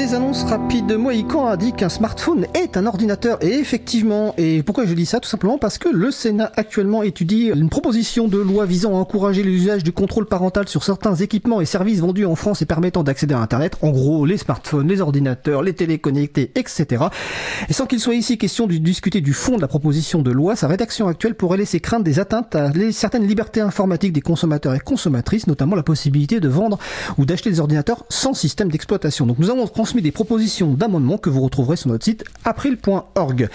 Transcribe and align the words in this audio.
des 0.00 0.14
annonces 0.14 0.44
rapides. 0.44 0.90
Mohican 0.92 1.46
a 1.46 1.58
dit 1.58 1.74
qu'un 1.74 1.90
smartphone 1.90 2.46
est 2.54 2.78
un 2.78 2.86
ordinateur. 2.86 3.36
Et 3.44 3.58
effectivement, 3.58 4.32
et 4.38 4.62
pourquoi 4.62 4.86
je 4.86 4.94
dis 4.94 5.04
ça? 5.04 5.20
Tout 5.20 5.28
simplement 5.28 5.58
parce 5.58 5.76
que 5.76 5.90
le 5.90 6.10
Sénat 6.10 6.50
actuellement 6.56 7.02
étudie 7.02 7.50
une 7.54 7.68
proposition 7.68 8.26
de 8.26 8.38
loi 8.38 8.64
visant 8.64 8.94
à 8.94 8.96
encourager 8.96 9.42
l'usage 9.42 9.84
du 9.84 9.92
contrôle 9.92 10.24
parental 10.24 10.68
sur 10.68 10.84
certains 10.84 11.16
équipements 11.16 11.60
et 11.60 11.66
services 11.66 12.00
vendus 12.00 12.24
en 12.24 12.34
France 12.34 12.62
et 12.62 12.66
permettant 12.66 13.02
d'accéder 13.02 13.34
à 13.34 13.40
Internet. 13.40 13.76
En 13.82 13.90
gros, 13.90 14.24
les 14.24 14.38
smartphones, 14.38 14.88
les 14.88 15.02
ordinateurs, 15.02 15.62
les 15.62 15.74
téléconnectés, 15.74 16.50
etc. 16.54 17.04
Et 17.68 17.74
sans 17.74 17.84
qu'il 17.84 18.00
soit 18.00 18.14
ici 18.14 18.38
question 18.38 18.66
de 18.66 18.76
discuter 18.76 19.20
du 19.20 19.34
fond 19.34 19.56
de 19.56 19.60
la 19.60 19.68
proposition 19.68 20.22
de 20.22 20.30
loi, 20.30 20.56
sa 20.56 20.66
rédaction 20.66 21.08
actuelle 21.08 21.34
pourrait 21.34 21.58
laisser 21.58 21.78
craindre 21.80 22.06
des 22.06 22.18
atteintes 22.18 22.54
à 22.54 22.72
certaines 22.92 23.26
libertés 23.26 23.60
informatiques 23.60 24.14
des 24.14 24.22
consommateurs 24.22 24.74
et 24.74 24.80
consommatrices, 24.80 25.46
notamment 25.46 25.76
la 25.76 25.82
possibilité 25.82 26.40
de 26.40 26.48
vendre 26.48 26.78
ou 27.18 27.26
d'acheter 27.26 27.50
des 27.50 27.60
ordinateurs 27.60 28.06
sans 28.08 28.32
système 28.32 28.70
d'exploitation. 28.70 29.26
Donc 29.26 29.38
nous 29.38 29.50
avons 29.50 29.66
transmis 29.90 30.02
des 30.02 30.12
propositions 30.12 30.74
d'amendements 30.74 31.18
que 31.18 31.30
vous 31.30 31.40
retrouverez 31.40 31.74
sur 31.74 31.90
notre 31.90 32.04
site 32.04 32.24
april.org. 32.44 33.48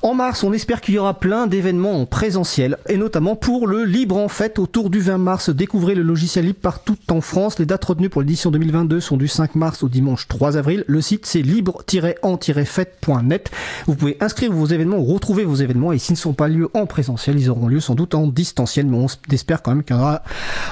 En 0.00 0.14
mars, 0.14 0.42
on 0.42 0.54
espère 0.54 0.80
qu'il 0.80 0.94
y 0.94 0.98
aura 0.98 1.20
plein 1.20 1.46
d'événements 1.46 2.00
en 2.00 2.06
présentiel 2.06 2.78
et 2.88 2.96
notamment 2.96 3.36
pour 3.36 3.66
le 3.66 3.84
Libre 3.84 4.16
en 4.16 4.28
Fête 4.28 4.58
autour 4.58 4.88
du 4.88 5.00
20 5.00 5.18
mars. 5.18 5.50
Découvrez 5.50 5.94
le 5.94 6.00
logiciel 6.00 6.46
libre 6.46 6.60
partout 6.62 6.96
en 7.10 7.20
France. 7.20 7.58
Les 7.58 7.66
dates 7.66 7.84
retenues 7.84 8.08
pour 8.08 8.22
l'édition 8.22 8.50
2022 8.50 9.00
sont 9.00 9.18
du 9.18 9.28
5 9.28 9.54
mars 9.54 9.82
au 9.82 9.90
dimanche 9.90 10.28
3 10.28 10.56
avril. 10.56 10.82
Le 10.86 11.02
site 11.02 11.26
c'est 11.26 11.42
libre-en-fête.net. 11.42 13.50
Vous 13.86 13.96
pouvez 13.96 14.16
inscrire 14.20 14.50
vos 14.50 14.64
événements, 14.64 15.02
retrouver 15.02 15.44
vos 15.44 15.56
événements 15.56 15.92
et 15.92 15.98
s'ils 15.98 16.14
ne 16.14 16.18
sont 16.18 16.32
pas 16.32 16.48
lieu 16.48 16.70
en 16.72 16.86
présentiel, 16.86 17.38
ils 17.38 17.50
auront 17.50 17.68
lieu 17.68 17.80
sans 17.80 17.94
doute 17.94 18.14
en 18.14 18.28
distanciel, 18.28 18.86
mais 18.86 18.96
on 18.96 19.08
espère 19.30 19.60
quand 19.60 19.72
même 19.72 19.84
qu'il 19.84 19.94
y 19.94 19.98
en 19.98 20.02
aura 20.02 20.22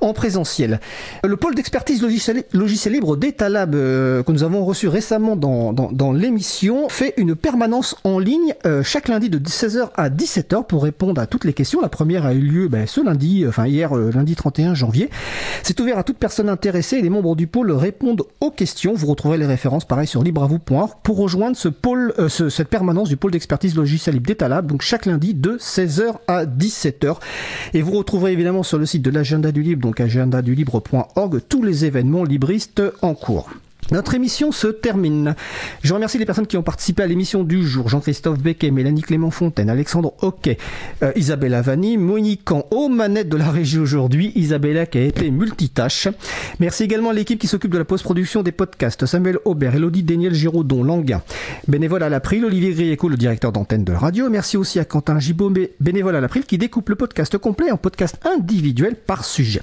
en 0.00 0.14
présentiel. 0.14 0.80
Le 1.22 1.36
pôle 1.36 1.54
d'expertise 1.54 2.00
logiciel, 2.00 2.44
logiciel 2.54 2.94
libre 2.94 3.18
d'Etalab 3.18 3.74
euh, 3.74 4.22
que 4.22 4.32
nous 4.32 4.42
avons 4.42 4.64
reçu 4.64 4.85
récemment 4.88 5.36
dans, 5.36 6.12
l'émission 6.12 6.88
fait 6.88 7.14
une 7.16 7.34
permanence 7.34 7.96
en 8.04 8.18
ligne 8.18 8.54
euh, 8.64 8.82
chaque 8.82 9.08
lundi 9.08 9.30
de 9.30 9.38
16h 9.38 9.90
à 9.94 10.10
17h 10.10 10.66
pour 10.66 10.82
répondre 10.82 11.20
à 11.20 11.26
toutes 11.26 11.44
les 11.44 11.52
questions. 11.52 11.80
La 11.80 11.88
première 11.88 12.26
a 12.26 12.34
eu 12.34 12.40
lieu 12.40 12.68
ben, 12.68 12.86
ce 12.86 13.00
lundi, 13.00 13.44
euh, 13.44 13.50
enfin 13.50 13.66
hier, 13.66 13.94
lundi 13.94 14.34
31 14.34 14.74
janvier. 14.74 15.10
C'est 15.62 15.78
ouvert 15.80 15.98
à 15.98 16.04
toute 16.04 16.18
personne 16.18 16.48
intéressée 16.48 16.96
et 16.96 17.02
les 17.02 17.10
membres 17.10 17.36
du 17.36 17.46
pôle 17.46 17.72
répondent 17.72 18.22
aux 18.40 18.50
questions. 18.50 18.94
Vous 18.94 19.06
retrouverez 19.06 19.38
les 19.38 19.46
références 19.46 19.84
pareil 19.84 20.06
sur 20.06 20.22
libravou.org 20.22 20.92
pour 21.02 21.18
rejoindre 21.18 21.56
ce 21.56 21.68
pôle, 21.68 22.14
cette 22.28 22.68
permanence 22.68 23.08
du 23.08 23.16
pôle 23.16 23.32
d'expertise 23.32 23.76
logiciel 23.76 24.16
libre 24.16 24.26
d'Etalab, 24.26 24.66
donc 24.66 24.82
chaque 24.82 25.06
lundi 25.06 25.34
de 25.34 25.58
16h 25.58 26.14
à 26.26 26.44
17h. 26.44 27.16
Et 27.74 27.82
vous 27.82 27.92
retrouverez 27.92 28.32
évidemment 28.32 28.62
sur 28.62 28.78
le 28.78 28.86
site 28.86 29.02
de 29.02 29.10
l'agenda 29.10 29.52
du 29.52 29.62
libre, 29.62 29.82
donc 29.82 30.00
agendadulibre.org, 30.00 31.40
tous 31.48 31.62
les 31.62 31.84
événements 31.84 32.24
libristes 32.24 32.82
en 33.02 33.14
cours. 33.14 33.50
Notre 33.92 34.14
émission 34.14 34.50
se 34.50 34.66
termine. 34.66 35.36
Je 35.82 35.94
remercie 35.94 36.18
les 36.18 36.26
personnes 36.26 36.46
qui 36.46 36.56
ont 36.56 36.62
participé 36.62 37.02
à 37.02 37.06
l'émission 37.06 37.44
du 37.44 37.66
jour. 37.66 37.88
Jean-Christophe 37.88 38.38
Becquet, 38.38 38.70
Mélanie 38.70 39.02
Clément 39.02 39.30
Fontaine, 39.30 39.70
Alexandre 39.70 40.14
Hockey, 40.22 40.58
euh, 41.02 41.12
Isabella 41.14 41.62
Vanni, 41.62 41.96
Monique 41.96 42.50
aux 42.70 42.88
manettes 42.88 43.28
de 43.28 43.36
la 43.36 43.50
régie 43.50 43.78
aujourd'hui. 43.78 44.32
Isabella 44.34 44.86
qui 44.86 44.98
a 44.98 45.02
été 45.02 45.30
multitâche. 45.30 46.08
Merci 46.58 46.82
également 46.82 47.10
à 47.10 47.12
l'équipe 47.12 47.38
qui 47.38 47.46
s'occupe 47.46 47.70
de 47.70 47.78
la 47.78 47.84
post-production 47.84 48.42
des 48.42 48.52
podcasts. 48.52 49.06
Samuel 49.06 49.38
Aubert, 49.44 49.74
Elodie 49.74 50.02
Daniel 50.02 50.34
Giraudon, 50.34 50.82
Languin. 50.82 51.22
Bénévole 51.68 52.02
à 52.02 52.08
l'April, 52.08 52.44
Olivier 52.44 52.72
Grieco, 52.72 53.08
le 53.08 53.16
directeur 53.16 53.52
d'antenne 53.52 53.84
de 53.84 53.92
radio. 53.92 54.28
Merci 54.30 54.56
aussi 54.56 54.80
à 54.80 54.84
Quentin 54.84 55.18
Gibaud, 55.20 55.52
bénévole 55.80 56.16
à 56.16 56.20
l'April, 56.20 56.44
qui 56.44 56.58
découpe 56.58 56.88
le 56.88 56.96
podcast 56.96 57.38
complet 57.38 57.70
en 57.70 57.76
podcast 57.76 58.18
individuel 58.24 58.96
par 58.96 59.24
sujet. 59.24 59.62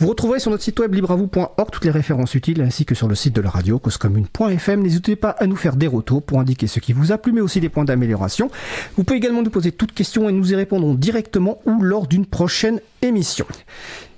Vous 0.00 0.08
retrouverez 0.08 0.40
sur 0.40 0.50
notre 0.50 0.64
site 0.64 0.80
web 0.80 0.92
libravou.org 0.92 1.70
toutes 1.70 1.84
les 1.84 1.92
références 1.92 2.34
utiles 2.34 2.60
ainsi 2.62 2.84
que 2.84 2.96
sur 2.96 3.06
le 3.06 3.14
site 3.14 3.36
de 3.36 3.40
la 3.40 3.48
radio 3.48 3.78
causecommune.fm. 3.78 4.82
N'hésitez 4.82 5.14
pas 5.14 5.30
à 5.30 5.46
nous 5.46 5.54
faire 5.54 5.76
des 5.76 5.86
retours 5.86 6.20
pour 6.20 6.40
indiquer 6.40 6.66
ce 6.66 6.80
qui 6.80 6.92
vous 6.92 7.12
a 7.12 7.18
plu 7.18 7.30
mais 7.30 7.40
aussi 7.40 7.60
des 7.60 7.68
points 7.68 7.84
d'amélioration. 7.84 8.50
Vous 8.96 9.04
pouvez 9.04 9.18
également 9.18 9.42
nous 9.42 9.50
poser 9.50 9.70
toutes 9.70 9.92
questions 9.92 10.28
et 10.28 10.32
nous 10.32 10.52
y 10.52 10.56
répondrons 10.56 10.94
directement 10.94 11.60
ou 11.64 11.80
lors 11.80 12.08
d'une 12.08 12.26
prochaine 12.26 12.80
émission. 13.02 13.46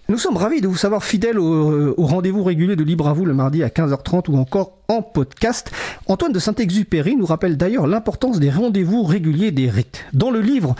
Nous 0.09 0.17
sommes 0.17 0.39
ravis 0.39 0.63
de 0.63 0.69
vous 0.69 0.77
savoir 0.77 1.05
fidèles 1.05 1.39
au, 1.39 1.71
euh, 1.73 1.95
rendez-vous 1.99 2.43
régulier 2.43 2.75
de 2.75 2.85
Libre 2.85 3.09
à 3.09 3.13
vous 3.13 3.27
le 3.27 3.35
mardi 3.35 3.63
à 3.63 3.69
15h30 3.69 4.31
ou 4.31 4.39
encore 4.39 4.79
en 4.89 5.03
podcast. 5.03 5.71
Antoine 6.07 6.33
de 6.33 6.39
Saint-Exupéry 6.39 7.17
nous 7.17 7.27
rappelle 7.27 7.59
d'ailleurs 7.59 7.87
l'importance 7.87 8.41
des 8.41 8.51
rendez-vous 8.51 9.03
réguliers 9.03 9.51
des 9.51 9.69
rites. 9.69 10.07
Dans 10.15 10.31
le 10.31 10.41
livre 10.41 10.75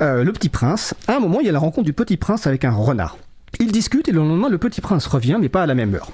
euh, 0.00 0.24
Le 0.24 0.32
Petit 0.32 0.48
Prince, 0.48 0.94
à 1.06 1.16
un 1.16 1.20
moment, 1.20 1.38
il 1.38 1.46
y 1.46 1.50
a 1.50 1.52
la 1.52 1.60
rencontre 1.60 1.84
du 1.84 1.92
Petit 1.92 2.16
Prince 2.16 2.48
avec 2.48 2.64
un 2.64 2.72
renard. 2.72 3.16
Ils 3.58 3.72
discutent 3.72 4.08
et 4.08 4.12
le 4.12 4.20
lendemain, 4.20 4.48
le 4.48 4.58
petit 4.58 4.80
prince 4.80 5.06
revient, 5.06 5.38
mais 5.40 5.48
pas 5.48 5.62
à 5.62 5.66
la 5.66 5.74
même 5.74 5.94
heure. 5.94 6.12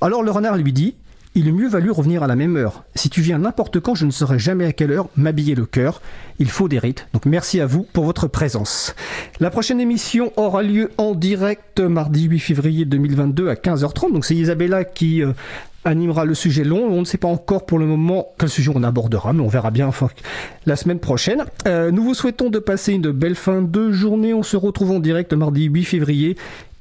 Alors 0.00 0.22
le 0.22 0.30
renard 0.30 0.56
lui 0.56 0.72
dit 0.72 0.94
Il 1.34 1.48
est 1.48 1.52
mieux 1.52 1.68
valu 1.68 1.90
revenir 1.90 2.22
à 2.22 2.26
la 2.26 2.36
même 2.36 2.56
heure. 2.56 2.84
Si 2.94 3.10
tu 3.10 3.20
viens 3.20 3.38
n'importe 3.38 3.80
quand, 3.80 3.94
je 3.94 4.06
ne 4.06 4.10
saurais 4.10 4.38
jamais 4.38 4.66
à 4.66 4.72
quelle 4.72 4.92
heure 4.92 5.08
m'habiller 5.16 5.54
le 5.54 5.66
cœur. 5.66 6.00
Il 6.38 6.48
faut 6.48 6.68
des 6.68 6.78
rites. 6.78 7.08
Donc 7.12 7.26
merci 7.26 7.60
à 7.60 7.66
vous 7.66 7.82
pour 7.82 8.04
votre 8.04 8.28
présence. 8.28 8.94
La 9.40 9.50
prochaine 9.50 9.80
émission 9.80 10.32
aura 10.36 10.62
lieu 10.62 10.90
en 10.96 11.14
direct 11.14 11.80
mardi 11.80 12.24
8 12.24 12.38
février 12.38 12.84
2022 12.84 13.48
à 13.48 13.54
15h30. 13.54 14.12
Donc 14.12 14.24
c'est 14.24 14.36
Isabella 14.36 14.84
qui 14.84 15.22
euh, 15.22 15.32
animera 15.86 16.24
le 16.24 16.34
sujet 16.34 16.64
long. 16.64 16.86
On 16.90 17.00
ne 17.00 17.04
sait 17.04 17.18
pas 17.18 17.28
encore 17.28 17.64
pour 17.66 17.78
le 17.78 17.86
moment 17.86 18.28
quel 18.38 18.48
sujet 18.48 18.70
on 18.74 18.82
abordera, 18.82 19.32
mais 19.32 19.42
on 19.42 19.48
verra 19.48 19.70
bien 19.70 19.90
la 20.66 20.76
semaine 20.76 20.98
prochaine. 20.98 21.44
Euh, 21.66 21.90
nous 21.90 22.02
vous 22.02 22.14
souhaitons 22.14 22.50
de 22.50 22.58
passer 22.58 22.92
une 22.92 23.10
belle 23.10 23.34
fin 23.34 23.62
de 23.62 23.92
journée. 23.92 24.34
On 24.34 24.42
se 24.42 24.56
retrouve 24.56 24.90
en 24.90 24.98
direct 24.98 25.32
mardi 25.32 25.64
8 25.64 25.84
février. 25.84 26.36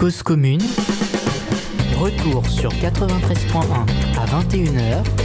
Cause 0.00 0.22
commune. 0.22 0.62
Retour 1.98 2.48
sur 2.48 2.70
93.1 2.70 3.60
à 4.18 4.24
21h 4.42 5.19